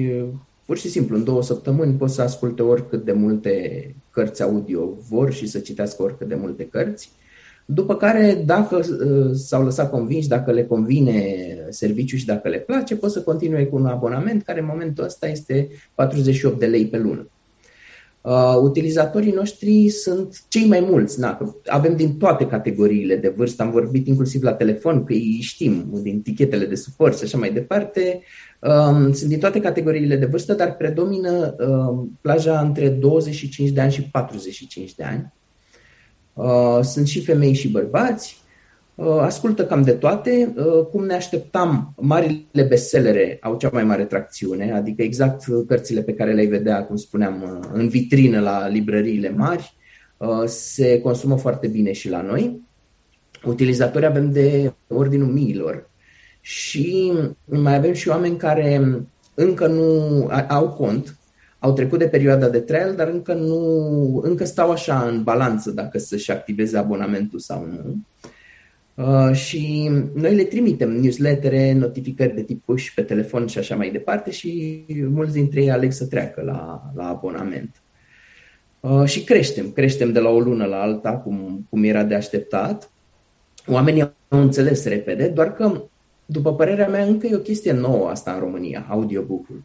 [0.68, 5.34] pur și simplu, în două săptămâni pot să asculte oricât de multe cărți audio vor
[5.34, 7.12] și să citească oricât de multe cărți.
[7.66, 11.36] După care, dacă uh, s-au lăsat convinși, dacă le convine
[11.70, 15.28] serviciul și dacă le place, pot să continue cu un abonament care în momentul ăsta
[15.28, 17.30] este 48 de lei pe lună.
[18.28, 21.20] Uh, utilizatorii noștri sunt cei mai mulți.
[21.20, 23.64] Na, avem din toate categoriile de vârstă.
[23.64, 27.52] Am vorbit inclusiv la telefon, că îi știm din tichetele de suport și așa mai
[27.52, 28.22] departe.
[28.60, 33.92] Um, sunt din toate categoriile de vârstă, dar predomină um, plaja între 25 de ani
[33.92, 35.34] și 45 de ani.
[36.34, 38.42] Uh, sunt și femei și bărbați.
[38.98, 40.54] Uh, ascultă cam de toate.
[40.56, 46.14] Uh, cum ne așteptam, marile bestsellere au cea mai mare tracțiune, adică exact cărțile pe
[46.14, 49.76] care le-ai vedea, cum spuneam, în vitrină la librăriile mari.
[50.46, 52.62] Se consumă foarte bine și la noi.
[53.44, 55.90] Utilizatori avem de ordinul miilor
[56.42, 57.14] și
[57.46, 58.82] mai avem și oameni care
[59.34, 61.18] încă nu au cont,
[61.60, 65.98] au trecut de perioada de trial, dar încă nu, încă stau așa în balanță dacă
[65.98, 67.84] să-și activeze abonamentul sau nu.
[67.86, 67.96] Uh,
[69.34, 74.32] și noi le trimitem newslettere, notificări de tip push pe telefon și așa mai departe
[74.32, 77.82] și mulți dintre ei aleg să treacă la, la abonament.
[78.80, 82.92] Uh, și creștem, creștem de la o lună la alta, cum, cum era de așteptat.
[83.66, 85.84] Oamenii au înțeles repede, doar că,
[86.26, 89.64] după părerea mea, încă e o chestie nouă asta în România, audiobook-ul.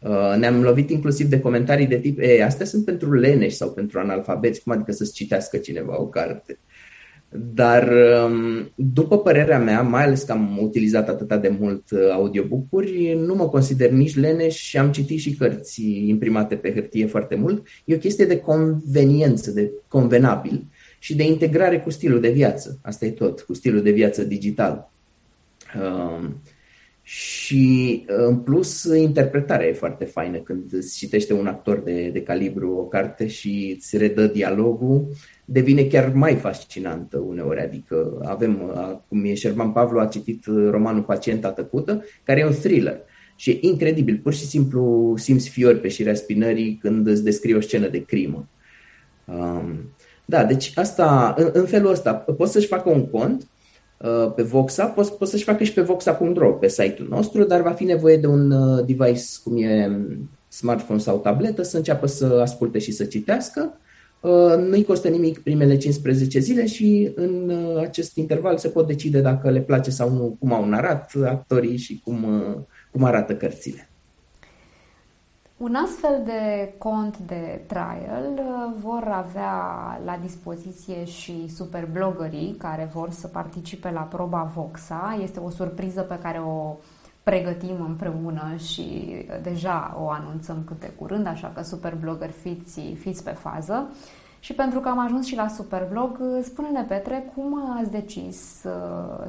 [0.00, 3.98] Uh, ne-am lovit inclusiv de comentarii de tip, ei, astea sunt pentru leneși sau pentru
[3.98, 6.58] analfabeți, cum adică să-ți citească cineva o carte.
[7.36, 7.92] Dar,
[8.26, 13.34] um, după părerea mea, mai ales că am utilizat atâta de mult uh, audiobook-uri, nu
[13.34, 17.66] mă consider nici leneș și am citit și cărți imprimate pe hârtie foarte mult.
[17.84, 20.64] E o chestie de conveniență, de convenabil
[20.98, 22.78] și de integrare cu stilul de viață.
[22.82, 24.90] Asta e tot, cu stilul de viață digital.
[25.80, 26.40] Um,
[27.06, 32.76] și în plus interpretarea e foarte faină când îți citește un actor de, de calibru
[32.76, 35.08] o carte și îți redă dialogul,
[35.44, 37.60] devine chiar mai fascinantă uneori.
[37.60, 38.72] Adică avem,
[39.08, 43.00] cum e Șerban Pavlu a citit romanul Pacienta tăcută, care e un thriller.
[43.36, 47.60] Și e incredibil, pur și simplu simți fiori pe șirea spinării când îți descrie o
[47.60, 48.48] scenă de crimă.
[49.24, 49.92] Um,
[50.24, 53.53] da, deci asta, în, în felul ăsta, poți să-și facă un cont Uh,
[54.34, 57.84] pe Voxa, poți, poți să-și facă și pe voxa.ro, pe site-ul nostru, dar va fi
[57.84, 60.00] nevoie de un uh, device cum e
[60.48, 63.78] smartphone sau tabletă să înceapă să asculte și să citească.
[64.20, 69.50] Uh, nu-i costă nimic primele 15 zile și în acest interval se pot decide dacă
[69.50, 72.26] le place sau nu cum au narat actorii și cum,
[72.90, 73.88] cum arată cărțile.
[75.64, 79.52] Un astfel de cont de trial uh, vor avea
[80.04, 85.18] la dispoziție și superbloggerii care vor să participe la proba Voxa.
[85.22, 86.76] Este o surpriză pe care o
[87.22, 93.30] pregătim împreună și deja o anunțăm cât de curând, așa că superblogger fiți, fiți pe
[93.30, 93.88] fază.
[94.40, 98.72] Și pentru că am ajuns și la Superblog, uh, spune-ne, Petre, cum ați decis să,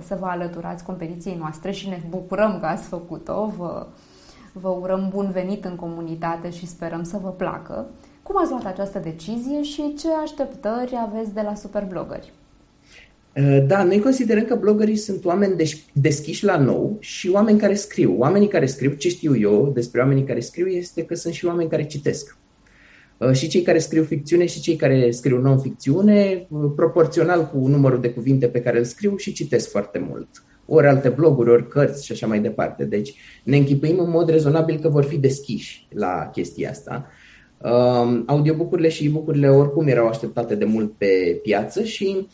[0.02, 3.45] să vă alăturați competiției noastre și ne bucurăm că ați făcut-o.
[3.58, 3.88] Vă
[4.62, 7.89] Vă urăm bun venit în comunitate și sperăm să vă placă.
[8.24, 12.34] Cum ați luat această decizie și ce așteptări aveți de la superblogări?
[13.36, 15.56] Uh, da, noi considerăm că bloggerii sunt oameni
[15.94, 18.15] deschiși la nou și oameni care scriu.
[18.18, 21.70] Oamenii care scriu, ce știu eu despre oamenii care scriu este că sunt și oameni
[21.70, 22.38] care citesc.
[23.18, 28.02] Uh, și cei care scriu ficțiune și cei care scriu non-ficțiune, uh, proporțional cu numărul
[28.02, 30.30] de cuvinte pe care îl scriu și citesc foarte mult
[30.65, 32.86] ori alte bloguri, ori cărți și așa mai departe.
[32.86, 37.08] Deci ne închipuim în mod rezonabil că vor fi deschiși la chestia asta.
[37.58, 42.28] Um, audiobook-urile și e-book-urile oricum erau așteptate de mult pe piață și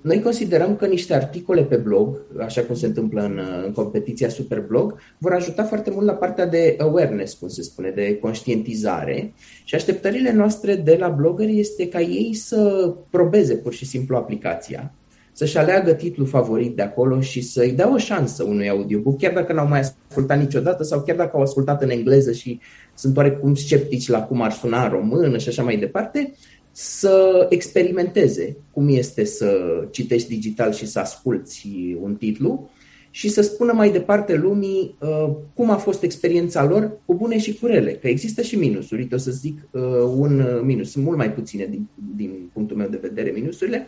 [0.00, 4.98] noi considerăm că niște articole pe blog, așa cum se întâmplă în, în competiția Superblog,
[5.18, 9.32] vor ajuta foarte mult la partea de awareness, cum se spune, de conștientizare.
[9.64, 14.92] Și așteptările noastre de la blogări este ca ei să probeze pur și simplu aplicația
[15.38, 19.52] să-și aleagă titlul favorit de acolo și să-i dea o șansă unui audiobook, chiar dacă
[19.52, 22.60] n-au mai ascultat niciodată sau chiar dacă au ascultat în engleză și
[22.94, 26.34] sunt oarecum sceptici la cum ar suna în română și așa mai departe,
[26.72, 29.56] să experimenteze cum este să
[29.90, 31.68] citești digital și să asculți
[32.00, 32.70] un titlu
[33.10, 37.54] și să spună mai departe lumii uh, cum a fost experiența lor cu bune și
[37.54, 37.92] cu rele.
[37.92, 39.82] Că există și minusuri, uite o să zic uh,
[40.16, 43.86] un minus, sunt mult mai puține din, din punctul meu de vedere minusurile,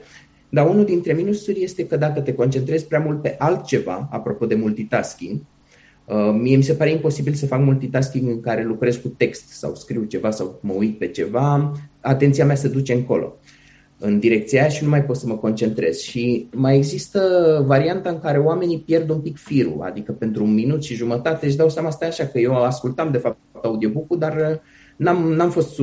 [0.51, 4.55] dar unul dintre minusuri este că dacă te concentrezi prea mult pe altceva, apropo de
[4.55, 5.41] multitasking,
[6.05, 9.75] uh, mie mi se pare imposibil să fac multitasking în care lucrez cu text sau
[9.75, 13.37] scriu ceva sau mă uit pe ceva, atenția mea se duce încolo
[14.03, 15.99] în direcția aia și nu mai pot să mă concentrez.
[15.99, 17.21] Și mai există
[17.67, 21.57] varianta în care oamenii pierd un pic firul, adică pentru un minut și jumătate își
[21.57, 24.59] dau seama, stai așa, că eu ascultam de fapt audiobook dar uh,
[25.01, 25.81] n-am, n-am fost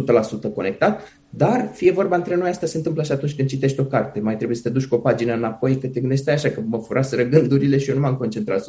[0.49, 3.85] 100% conectat dar, fie vorba între noi, asta se întâmplă și atunci când citești o
[3.85, 4.19] carte.
[4.19, 6.77] Mai trebuie să te duci cu o pagină înapoi, că te gândești așa, că mă
[6.77, 8.65] furaseră gândurile și eu nu m-am concentrat 100%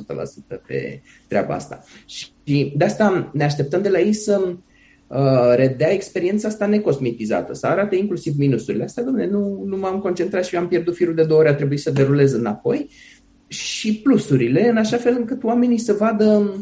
[0.67, 1.85] pe treaba asta.
[2.07, 4.55] Și de asta ne așteptăm de la ei să
[5.07, 9.03] uh, redea experiența asta necosmetizată, să arate inclusiv minusurile astea.
[9.03, 11.91] Dom'le, nu, nu m-am concentrat și am pierdut firul de două ori, a trebuit să
[11.91, 12.89] derulez înapoi.
[13.47, 16.55] Și plusurile, în așa fel încât oamenii să vadă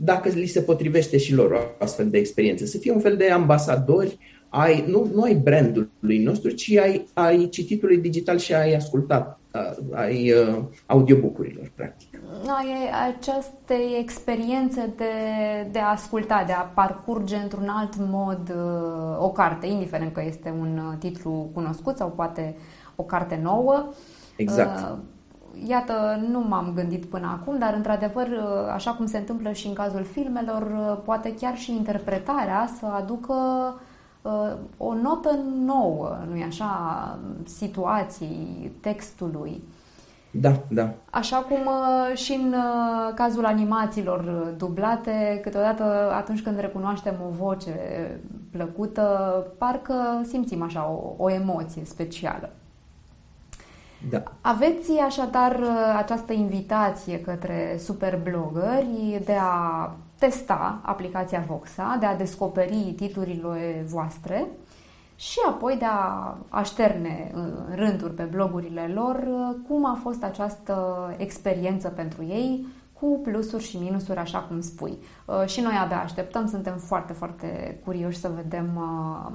[0.00, 2.64] dacă li se potrivește și lor o astfel de experiență.
[2.66, 7.48] Să fie un fel de ambasadori ai, nu, nu ai brandului nostru, ci ai, ai
[7.48, 9.38] cititului digital și ai ascultat,
[9.92, 12.20] ai uh, audiobook-urilor, practic.
[12.46, 15.04] Ai aceste experiențe de,
[15.72, 20.54] de a asculta, de a parcurge într-un alt mod uh, o carte, indiferent că este
[20.60, 22.56] un uh, titlu cunoscut sau poate
[22.96, 23.92] o carte nouă.
[24.36, 24.80] Exact.
[24.80, 24.98] Uh,
[25.66, 28.28] iată, nu m-am gândit până acum, dar într-adevăr,
[28.72, 30.62] așa cum se întâmplă și în cazul filmelor,
[31.04, 33.34] poate chiar și interpretarea să aducă
[34.76, 39.62] o notă nouă, nu-i așa, situației, textului.
[40.30, 40.94] Da, da.
[41.10, 47.30] Așa cum uh, și în uh, cazul animațiilor uh, dublate, câteodată atunci când recunoaștem o
[47.30, 47.70] voce
[48.50, 49.02] plăcută,
[49.58, 52.50] parcă simțim așa o, o emoție specială.
[54.10, 54.22] Da.
[54.40, 55.60] Aveți așadar
[55.96, 64.46] această invitație către superblogări de a testa aplicația Voxa, de a descoperi titlurile voastre
[65.16, 67.30] și apoi de a așterne
[67.74, 69.26] rânduri pe blogurile lor
[69.68, 72.66] cum a fost această experiență pentru ei,
[73.00, 74.98] cu plusuri și minusuri, așa cum spui.
[75.24, 79.32] Uh, și noi abia așteptăm, suntem foarte, foarte curioși să vedem uh,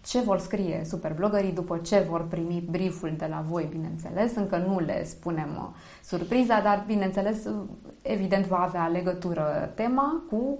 [0.00, 4.36] ce vor scrie superblogării după ce vor primi brieful de la voi, bineînțeles.
[4.36, 5.68] Încă nu le spunem uh,
[6.04, 7.48] surpriza, dar, bineînțeles,
[8.02, 10.58] evident va avea legătură tema cu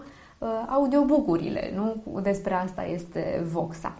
[0.68, 2.20] audiobook-urile, nu?
[2.22, 3.98] Despre asta este Voxa.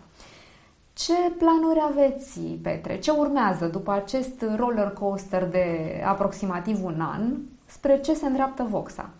[0.93, 2.99] Ce planuri aveți, Petre?
[2.99, 5.67] Ce urmează după acest roller coaster de
[6.07, 7.33] aproximativ un an?
[7.73, 9.15] Spre ce se îndreaptă Voxa?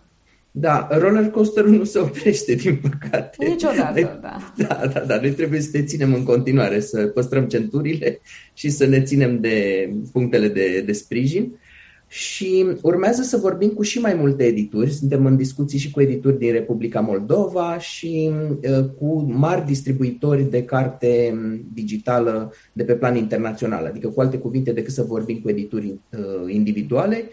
[0.51, 3.45] Da, roller coaster nu se oprește, din păcate.
[3.45, 4.53] Niciodată, da.
[4.57, 5.19] Da, da, da.
[5.19, 8.19] Noi trebuie să te ținem în continuare, să păstrăm centurile
[8.53, 11.59] și să ne ținem de punctele de, de sprijin.
[12.07, 14.91] Și urmează să vorbim cu și mai multe edituri.
[14.91, 18.31] Suntem în discuții și cu edituri din Republica Moldova și
[18.69, 21.35] uh, cu mari distribuitori de carte
[21.73, 23.85] digitală de pe plan internațional.
[23.85, 27.31] Adică, cu alte cuvinte, decât să vorbim cu edituri uh, individuale, uh,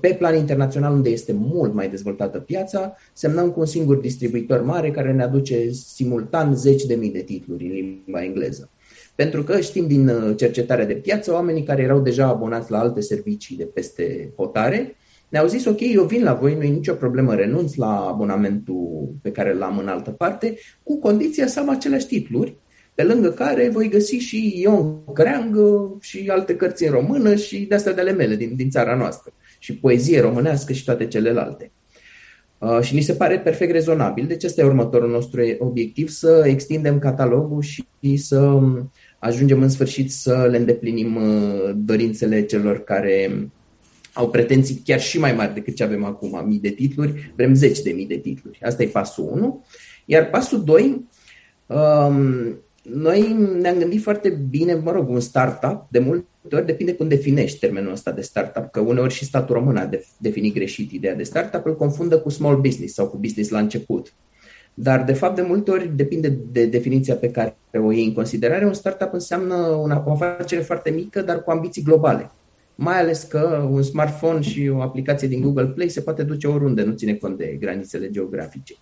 [0.00, 4.90] pe plan internațional, unde este mult mai dezvoltată piața, semnăm cu un singur distribuitor mare
[4.90, 8.70] care ne aduce simultan zeci de mii de titluri în limba engleză.
[9.14, 13.00] Pentru că știm din uh, cercetarea de piață, oamenii care erau deja abonați la alte
[13.00, 14.96] servicii de peste hotare,
[15.28, 19.30] ne-au zis, ok, eu vin la voi, nu e nicio problemă, renunț la abonamentul pe
[19.30, 22.56] care l-am în altă parte, cu condiția să am aceleași titluri,
[22.94, 25.56] pe lângă care voi găsi și Ion Creang
[26.00, 29.32] și alte cărți în română și de astea de ale mele din, din țara noastră.
[29.62, 31.72] Și poezie românească și toate celelalte.
[32.58, 34.26] Uh, și ni se pare perfect rezonabil.
[34.26, 38.58] Deci ăsta e următorul nostru obiectiv, să extindem catalogul și să
[39.18, 43.48] ajungem în sfârșit să le îndeplinim uh, dorințele celor care
[44.12, 47.80] au pretenții chiar și mai mari decât ce avem acum, mii de titluri, vrem zeci
[47.80, 48.58] de mii de titluri.
[48.62, 49.64] Asta e pasul 1.
[50.04, 51.04] Iar pasul 2,
[51.66, 57.08] um, noi ne-am gândit foarte bine, mă rog, un startup, de multe ori depinde cum
[57.08, 59.88] definești termenul ăsta de startup, că uneori și statul român a
[60.18, 64.12] definit greșit ideea de startup, îl confundă cu small business sau cu business la început.
[64.74, 68.66] Dar, de fapt, de multe ori depinde de definiția pe care o iei în considerare.
[68.66, 72.30] Un startup înseamnă una, o afacere foarte mică, dar cu ambiții globale.
[72.74, 76.82] Mai ales că un smartphone și o aplicație din Google Play se poate duce oriunde,
[76.82, 78.74] nu ține cont de granițele geografice.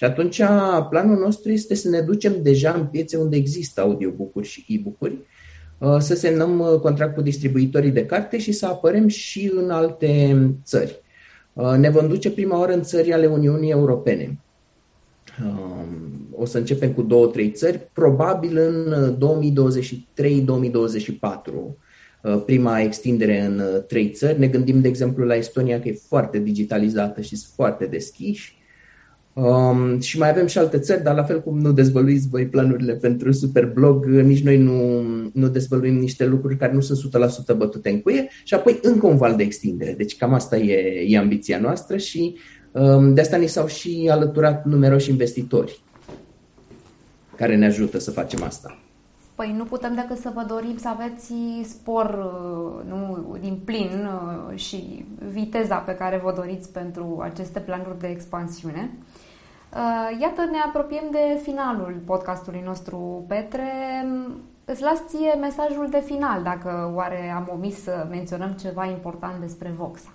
[0.00, 0.42] Și atunci
[0.90, 5.18] planul nostru este să ne ducem deja în piețe unde există audiobook-uri și e-book-uri,
[5.78, 10.36] uh, să semnăm uh, contract cu distribuitorii de carte și să apărem și în alte
[10.64, 11.00] țări.
[11.52, 14.38] Uh, ne vom duce prima oară în țări ale Uniunii Europene.
[15.44, 19.20] Um, o să începem cu două, trei țări, probabil în 2023-2024
[22.22, 24.38] uh, prima extindere în uh, trei țări.
[24.38, 28.58] Ne gândim, de exemplu, la Estonia, că e foarte digitalizată și sunt foarte deschiși.
[29.40, 32.92] Um, și mai avem și alte țări, dar la fel cum nu dezvăluiți voi planurile
[32.92, 37.14] pentru Superblog, nici noi nu, nu dezvăluim niște lucruri care nu sunt
[37.54, 39.92] 100% bătute în cuie și apoi încă un val de extindere.
[39.92, 42.36] Deci cam asta e, e ambiția noastră și
[43.12, 45.82] de asta ni s-au și alăturat numeroși investitori
[47.36, 48.78] care ne ajută să facem asta.
[49.34, 54.58] Păi nu putem decât să vă dorim să aveți spor uh, nu, din plin uh,
[54.58, 58.90] și viteza pe care vă doriți pentru aceste planuri de expansiune.
[59.74, 63.70] Uh, iată, ne apropiem de finalul podcastului nostru, Petre.
[64.64, 69.74] Îți las ție mesajul de final, dacă oare am omis să menționăm ceva important despre
[69.76, 70.12] Voxa.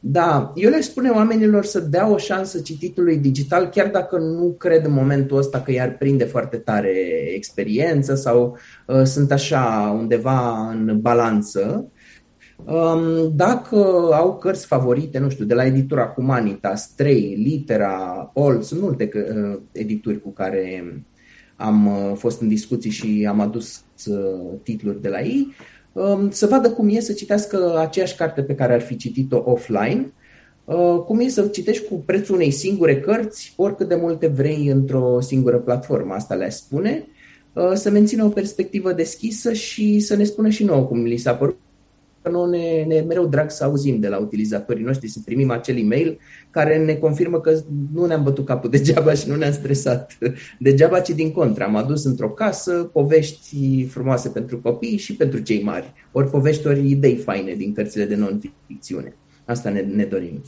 [0.00, 4.84] Da, eu le spune oamenilor să dea o șansă cititului digital, chiar dacă nu cred
[4.84, 6.92] în momentul ăsta că i-ar prinde foarte tare
[7.34, 11.92] experiență sau uh, sunt așa undeva în balanță.
[12.64, 13.76] Um, dacă
[14.12, 19.60] au cărți favorite, nu știu, de la editura Humanitas, 3, Litera, All, sunt multe uh,
[19.72, 20.84] edituri cu care
[21.56, 25.54] am uh, fost în discuții și am adus uh, titluri de la ei,
[25.94, 30.12] Um, să vadă cum e să citească aceeași carte pe care ar fi citit-o offline,
[30.64, 35.20] uh, cum e să citești cu prețul unei singure cărți, oricât de multe vrei într-o
[35.20, 37.06] singură platformă, asta le spune,
[37.52, 41.34] uh, să mențină o perspectivă deschisă și să ne spună și nouă cum li s-a
[41.34, 41.58] părut
[42.30, 46.18] nu ne, ne mereu drag să auzim de la utilizatorii noștri, să primim acel e-mail
[46.50, 47.60] care ne confirmă că
[47.92, 50.18] nu ne-am bătut capul degeaba și nu ne-am stresat
[50.58, 51.64] degeaba, ci din contră.
[51.64, 56.90] Am adus într-o casă povești frumoase pentru copii și pentru cei mari, ori povești, ori
[56.90, 59.16] idei faine din cărțile de non-ficțiune.
[59.44, 60.42] Asta ne, ne dorim.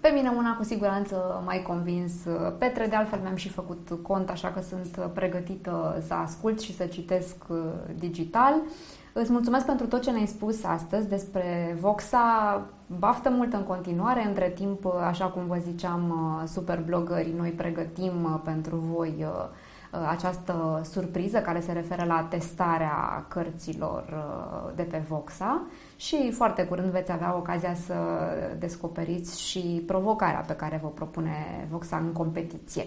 [0.00, 2.12] Pe mine una cu siguranță mai convins.
[2.58, 6.84] Petre, de altfel mi-am și făcut cont, așa că sunt pregătită să ascult și să
[6.84, 7.56] citesc uh,
[7.98, 8.54] digital.
[9.16, 12.62] Îți mulțumesc pentru tot ce ne-ai spus astăzi despre Voxa.
[12.98, 14.26] Baftă mult în continuare.
[14.26, 19.26] Între timp, așa cum vă ziceam, uh, super blogării, noi pregătim uh, pentru voi
[20.10, 24.04] această surpriză care se referă la testarea cărților
[24.74, 25.62] de pe Voxa
[25.96, 27.94] și foarte curând veți avea ocazia să
[28.58, 32.86] descoperiți și provocarea pe care vă propune Voxa în competiție.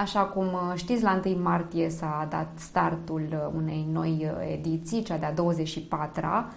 [0.00, 6.50] Așa cum știți, la 1 martie s-a dat startul unei noi ediții, cea de-a 24-a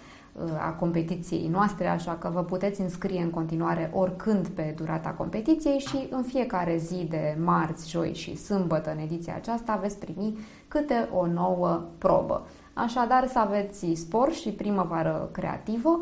[0.60, 6.08] a competiției noastre, așa că vă puteți înscrie în continuare oricând pe durata competiției și
[6.10, 10.38] în fiecare zi de marți, joi și sâmbătă în ediția aceasta veți primi
[10.68, 12.48] câte o nouă probă.
[12.74, 16.00] Așadar, să aveți spor și primăvară creativă.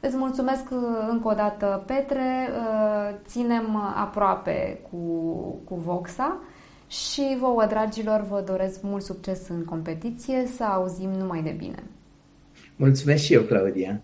[0.00, 0.78] Îți mulțumesc uh,
[1.10, 2.48] încă o dată, Petre.
[2.48, 4.96] Uh, ținem aproape cu,
[5.64, 6.38] cu Voxa
[6.88, 11.82] și vouă, dragilor, vă doresc mult succes în competiție, să auzim numai de bine.
[12.76, 14.00] Mulțumesc și eu, Claudia!